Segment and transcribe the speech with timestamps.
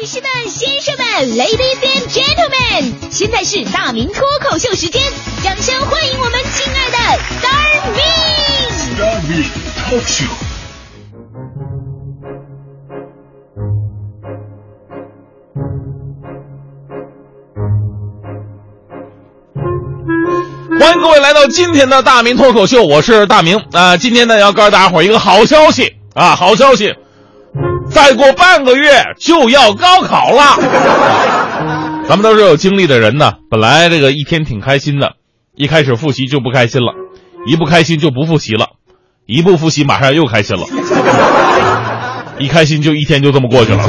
[0.00, 1.04] 女士们、先生们
[1.36, 5.02] ，Ladies and Gentlemen，现在是大明脱口秀时间，
[5.42, 6.96] 掌声欢迎我们亲爱的
[7.36, 8.00] Star Me。
[8.96, 9.44] Star Me
[9.76, 10.30] Talk Show。
[20.80, 26.94] 欢迎各位来到今天的大明脱口秀，我是大明啊、今天呢要告诉大家伙一个好消息啊，好消息，
[27.90, 30.56] 再过半个月就要高考了。
[32.08, 35.12] 咱们都是有经历的人呢，本来这个一天挺开心的，
[35.54, 36.94] 一开始复习就不开心了，
[37.46, 38.70] 一不开心就不复习了，
[39.26, 40.66] 一不复习马上又开心了，
[42.38, 43.84] 一开心就一天就这么过去了，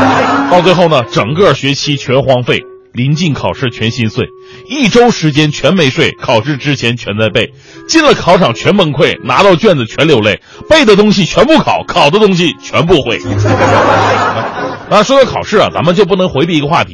[0.50, 2.62] 到最后呢，整个学期全荒废。
[2.96, 4.30] 临近考试全心碎，
[4.66, 7.52] 一周时间全没睡，考试之前全在背，
[7.86, 13.20] 进了考场全崩溃，拿到卷子全流泪，背的东西全部考，考的东西全不会。
[14.88, 16.92] 啊，说到考试啊，咱们就不能回避一个话题，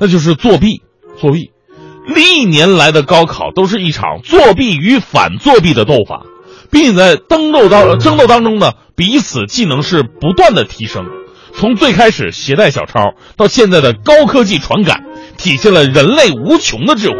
[0.00, 0.82] 那就是作弊。
[1.16, 1.52] 作弊，
[2.12, 6.22] 历年来的高考都是一场作弊与反作弊的斗法，
[6.72, 11.04] 并且在争斗当争斗当中呢，彼此技能是不断的提升。
[11.54, 15.04] 从最开始携带小抄，到现在的高科技传感。
[15.36, 17.16] 体现了人类无穷的智慧，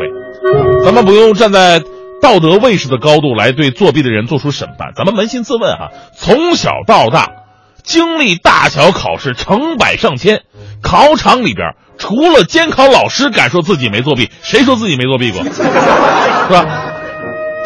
[0.85, 1.81] 咱们不用站在
[2.21, 7.29] 道德卫士的高度来对作弊的人做出审判，咱们扪心自问哈、啊，从小到大，
[7.83, 10.43] 经历大小考试成百上千，
[10.83, 15.43] 考场里边除了监考老师敢说自己没作弊，谁说自己没作弊过？
[15.45, 15.51] 是
[16.53, 16.93] 吧？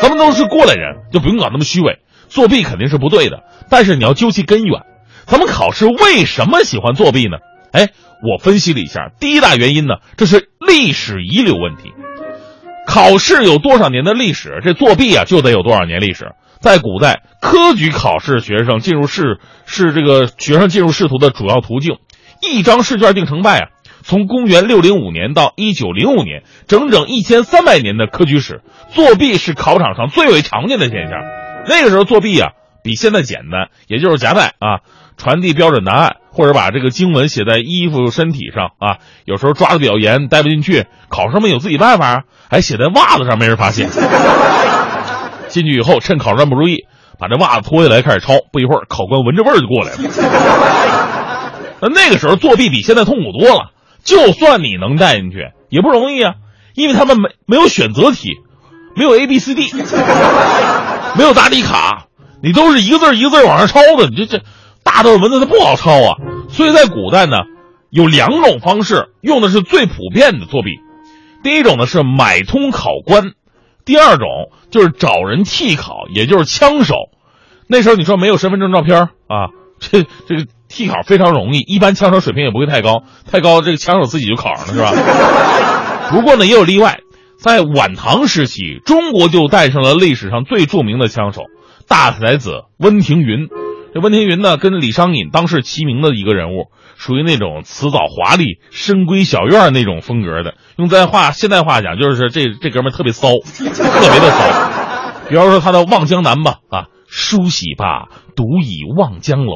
[0.01, 3.41] 咱们都是过来人，就不用搞那么虚伪，作弊肯定是不对的，
[3.71, 4.81] 但是你要究其根源，
[5.27, 7.37] 咱们考试为什么喜欢作弊呢？
[7.73, 7.89] 哎。
[8.23, 11.95] 我分析了一下，第一大原因呢，这是历史遗留问题。
[12.87, 16.33] 考试有多少年的历史，这作弊啊就得有多少年历史。
[16.61, 21.97] 在古代，科举考试学生进入仕是这个学生进入仕途的主要途径，
[22.43, 23.69] 一张试卷定成败啊。
[24.03, 31.21] 从公元六零五年到一九零五年，整整一千三百年的科举史，作弊是考场上最为常见的现象。
[31.67, 32.51] 那个时候作弊啊，
[32.85, 34.85] 比现在简单，也就是夹带啊。
[35.17, 40.87] 传递标准答案，或者把这个经文写在衣服、身体上啊，有时候抓的比较严，带不进去。
[41.09, 43.89] 考生们有自己办法，还写在袜子上，没人发现。
[45.49, 46.85] 进去以后，趁考官不注意，
[47.19, 48.35] 把这袜子脱下来开始抄。
[48.53, 49.99] 不一会儿，考官闻着味儿就过来了。
[51.83, 53.73] 那那个时候作弊比现在痛苦多了。
[54.05, 56.35] 就算你能带进去，也不容易啊，
[56.75, 58.31] 因为他们没没有选择题，
[58.95, 59.71] 没有 A B C D，
[61.19, 62.07] 没有答题卡，
[62.43, 64.45] 你都是一个字一个字往上抄的，你这这。
[65.01, 66.17] 大段文字它不好抄啊，
[66.51, 67.39] 所以在古代呢，
[67.89, 70.73] 有两种方式用的是最普遍的作弊。
[71.43, 73.31] 第一种呢是买通考官，
[73.87, 74.29] 第二种
[74.71, 76.97] 就是找人替考，也就是枪手。
[77.67, 86.11] 那时候你说没有身份证照片啊，这这个替考非常容易，一般枪手水平也不会太高，太高这个枪手自己就考上了是吧？
[86.13, 86.99] 不过呢也有例外，
[87.39, 91.45] 在晚唐时期，中国就诞生了历史上最著名的枪手
[91.89, 93.49] 大才子温庭筠。
[93.93, 100.55] 这温庭筠呢，跟李商隐当世齐名的一个人物，属于那种辞藻华丽、深闺小院那种风格的。
[100.77, 104.71] 用在话现代话讲，就是这这哥们特别骚，特别的骚。
[105.29, 109.55] 比方说他的《望江南》吧，啊，梳洗罢，独倚望江楼，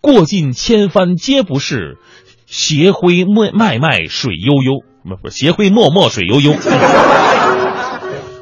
[0.00, 1.98] 过尽千帆皆不是，
[2.46, 6.52] 斜晖脉脉脉水悠悠，不不，斜晖脉脉水悠悠。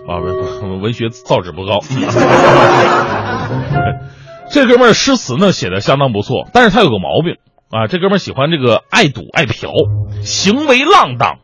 [0.07, 1.81] 啊，不，文学造诣不高。
[4.51, 7.37] 这哥们儿诗词呢写的相当不错，但是他有个毛病
[7.71, 9.71] 啊，这哥们儿喜欢这个爱赌爱嫖，
[10.25, 11.39] 行为浪荡，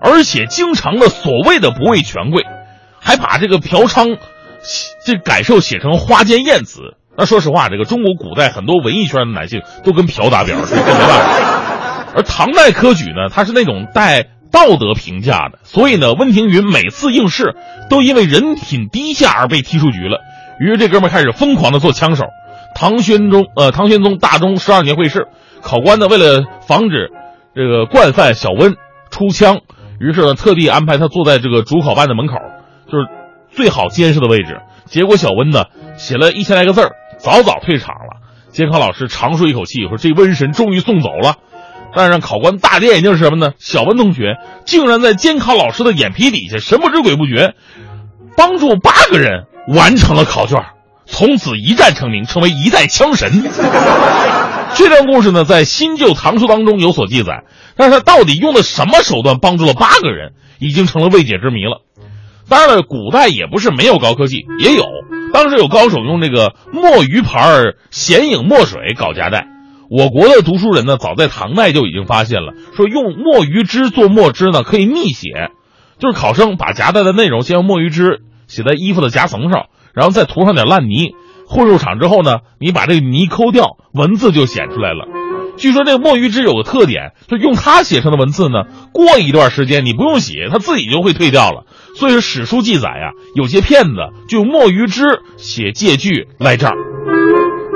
[0.00, 2.44] 而且经常的所谓的不畏权贵，
[2.98, 4.18] 还把这个嫖娼
[5.04, 6.96] 这感受写成花间艳子。
[7.18, 12.12] 那说实话，这个中国古代很多文艺圈的男性都跟嫖打表，这没办法。
[12.14, 17.54] 而唐代科举呢，它是那种带道德评价的，所以呢，温庭筠每次应试
[17.90, 20.20] 都因为人品低下而被踢出局了。
[20.58, 22.24] 于是这哥们开始疯狂的做枪手。
[22.74, 25.28] 唐玄宗，呃，唐玄宗大中十二年会试，
[25.62, 27.10] 考官呢为了防止
[27.54, 28.74] 这个惯犯小温
[29.10, 29.60] 出枪，
[29.98, 32.34] 于是呢特地安排他坐在这个主考办的门口，
[32.90, 33.06] 就是
[33.50, 34.60] 最好监视的位置。
[34.84, 35.64] 结果小温呢
[35.96, 38.20] 写了一千来个字，早早退场了。
[38.50, 41.36] 监考老师长舒一口气，说这瘟神终于送走了。
[41.94, 43.52] 但是让考官大跌眼镜是什么呢？
[43.58, 44.36] 小温同学
[44.66, 47.54] 竟然在监考老师的眼皮底下神不知鬼不觉，
[48.36, 50.64] 帮助八个人完成了考卷。
[51.08, 53.30] 从此一战成名，成为一代枪神。
[54.74, 57.44] 这段故事呢，在新旧唐书当中有所记载，
[57.76, 61.82] 但是他到底用的什么手段帮助了八个人，已经成了未解之谜了。
[62.48, 64.84] 当然了，古代也不是没有高科技，也有。
[65.32, 69.46] 当时有高手用这个墨鱼牌显影墨水搞夹带，
[69.88, 75.50] 我国的读书人呢，早在唐代就已经发现了，说用墨鱼汁做墨汁呢，可以密写，
[75.98, 81.12] 就是考生把夹带的内容先用墨鱼汁写在衣服的夹层上，然后再涂上点烂泥，
[81.48, 85.06] 混入场之后呢，你把这个泥抠掉，文字就显出来了。
[85.56, 91.64] 据说这个墨鱼汁有个特点，就用它写成的文字呢，过一段时间你不用写，它自己就会退掉了。
[91.94, 93.92] 所以说史书记载啊，有些骗子
[94.28, 95.04] 就用墨鱼汁
[95.38, 96.72] 写借据赖账。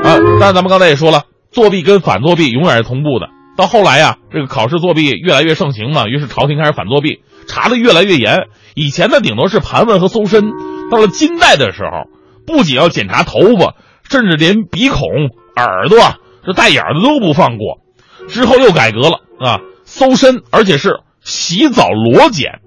[0.02, 3.28] 啊，当然咱们刚才也说了，作弊跟反作弊永远是同步的。
[3.56, 8.48] 到后来呀，这个考试作弊越来越盛行嘛，于是朝廷开始反作弊，查的越来越严。
[8.74, 10.50] 以前呢，顶多是盘问和搜身，
[10.90, 12.08] 到了金代的时候，
[12.46, 13.74] 不仅要检查头发，
[14.08, 15.08] 甚至连鼻孔、
[15.56, 15.98] 耳朵。
[16.42, 17.80] 这带眼的都不放过，
[18.26, 22.60] 之后又改革了啊，搜身，而且是洗澡裸检，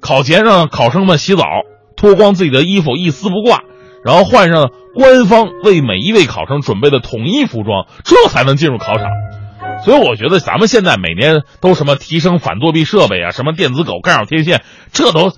[0.00, 1.44] 考前让考生们洗澡，
[1.94, 3.64] 脱光自己的衣服，一丝不挂，
[4.02, 9.06] 然后换上官方为每一位考生准备的统一服装，这才能进入考场。
[9.84, 14.62] 所以我觉得咱们现在每年都什么提升反作弊设备啊，什么电子狗、干扰天线，
[14.92, 15.32] 这都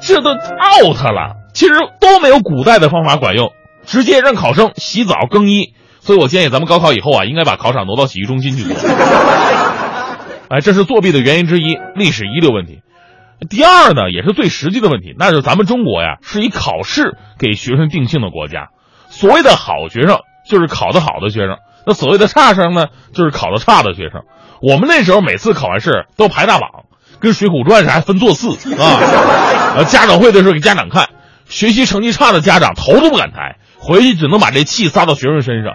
[0.00, 3.52] 这都 out 了，其实都没有古代的方法管用，
[3.84, 5.74] 直接让考生洗澡更衣。
[6.00, 8.74] 所以我建议咱们高考以后啊，应该把考场挪到洗浴中心去做。
[10.48, 12.80] 哎，这是作弊的原因之一，历史遗留问题。
[13.50, 18.68] 第二呢，也是最实际的问题，那就是咱们中国呀，是以考试给学生定性的国家。
[19.10, 21.56] 所谓的好学生，就是考得好的学生；
[21.88, 24.20] 那所谓的差生呢，就是考得差的学生。
[24.60, 26.68] 我们那时候每次考完试都排大榜，
[27.18, 29.00] 跟《水浒传》似的，还分座次啊。
[29.76, 31.08] 呃，家长会的时候给家长看，
[31.48, 35.72] 学习成绩差的家长头都不敢抬，回去只能把这气撒到学生身上。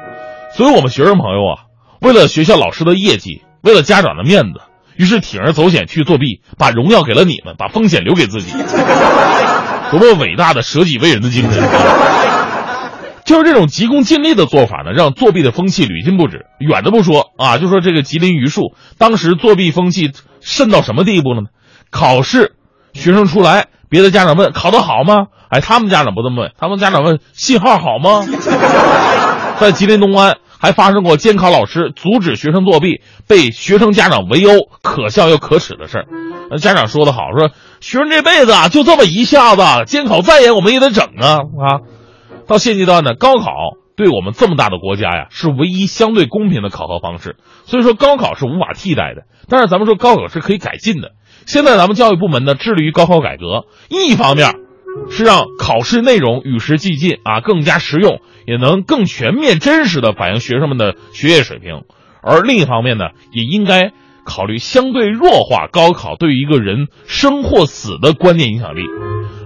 [0.56, 1.65] 所以，我们学生朋友啊，
[2.00, 4.62] 为了学校老师的业绩，为了家长的面子，
[4.95, 8.54] 于是铤而走险去作弊，把荣耀给了你们，把风险留给自己。
[9.89, 11.63] 多么伟大的舍己为人的精神！
[13.25, 16.45] 就是这种急功近利的做法呢，让作弊的风气屡禁不止。
[16.59, 20.11] 远的不说啊，就说这个吉林榆树，当时作弊风气
[20.41, 21.47] 甚到什么地步了呢？
[21.89, 22.55] 考试，
[22.93, 25.27] 学生出来，别的家长问考得好吗？
[25.49, 28.25] 哎，他们家长不这么问，他们家长问信号好吗？
[29.59, 36.05] 在吉林东安还发生过监考老师阻止学生作弊，被学生家长围殴，可笑又可耻的事儿。
[36.49, 41.79] 那家长说得好，说学生这辈子啊就这么一下子，监考再严我们也得整啊啊！
[42.48, 43.51] 到现阶段呢，高考
[43.95, 47.36] 对我们这么大的国家呀，是唯一相对公平的考核方式。
[47.66, 51.12] 所以说高考是无法替代的，但是咱们说高考是可以改进的。
[51.45, 54.54] 现在咱们教育部门呢致力于高考改革，一方面。
[55.10, 61.81] 是让考试内容与时俱进啊，更加实用，也能更全面、真实的反映学生们的学业水平。
[62.22, 63.92] 而另一方面呢，也应该
[64.24, 68.84] 考虑相对弱化高考对于一个人生或死的关键影响力。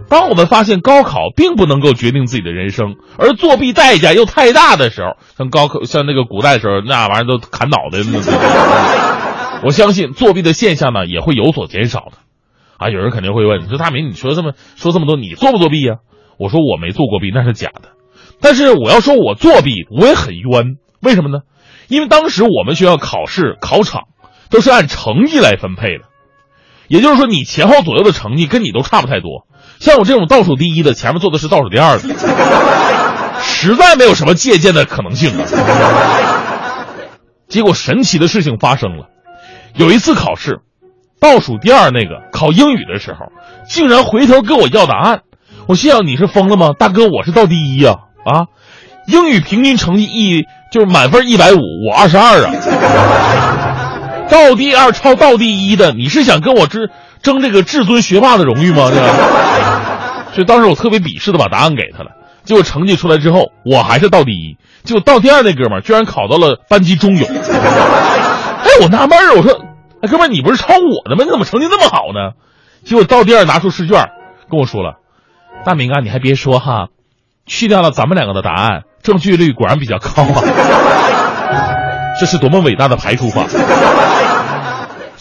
[0.09, 8.00] 当我们发现高考并不能够决定自己的人生，而作弊代价又太大的时候，像高考，像那个古代的时候，那玩意儿都砍脑袋。
[9.63, 12.18] 我相信作弊的现象呢，也会有所减少的。
[12.77, 15.95] 啊，有人肯定会问，你说大明，你说这么说这么多，你作不作弊呀？
[16.38, 17.89] 我说我没做过弊，那是假的。
[18.39, 20.75] 但是我要说我作弊，我也很冤。
[21.01, 21.39] 为什么呢？
[21.88, 24.03] 因为当时我们学校考试考场
[24.51, 26.03] 都是按成绩来分配的，
[26.88, 29.48] 也就是说你前后左右的成绩跟你都差不太多。
[29.80, 32.10] 像我这种倒数第一的，前面坐的是倒数第二的，
[33.42, 35.45] 实在没有什么借鉴的可能性了。
[37.48, 39.07] 结果神奇的事情发生了，
[39.75, 40.60] 有一次考试。
[41.19, 43.32] 倒数第二那个考英语的时候，
[43.67, 45.22] 竟然回头跟我要答案，
[45.67, 46.74] 我心想你是疯了吗？
[46.77, 47.96] 大哥，我是倒第一呀！
[48.24, 48.46] 啊，
[49.08, 53.57] 英语平均成绩一就是满分一百五，我二十二啊！
[54.29, 56.89] 倒第二超倒第一的，你是想跟我争
[57.22, 58.89] 争这个至尊学霸的荣誉吗？
[58.89, 60.25] 对吧？
[60.34, 62.12] 所以当时我特别鄙视的把答案给他了。
[62.43, 64.57] 结果成绩出来之后，我还是倒第一。
[64.84, 67.25] 结果倒第二那哥们儿居然考到了班级中游。
[67.27, 69.65] 哎，我纳闷儿，我说。
[70.01, 71.24] 哎，哥们儿，你不是抄我的吗？
[71.25, 72.34] 你怎么成绩那么好呢？
[72.86, 74.05] 结果倒第二拿出试卷，
[74.50, 75.00] 跟我说了
[75.65, 76.88] ：“大明啊，你还别说哈，
[77.48, 80.43] 去掉了咱们两个的答案，正确率果然比较高啊。
[82.19, 83.43] 这是多么伟大的排除法！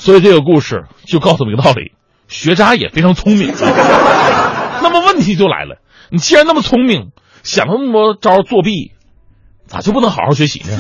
[0.07, 1.91] 所以这个故事就告诉我们一个道理：
[2.29, 3.53] 学渣也非常聪明。
[3.59, 5.79] 那么问题就来了，
[6.11, 7.11] 你既然那么聪明，
[7.43, 8.93] 想那么多招作弊，
[9.67, 10.79] 咋就不能好好学习呢？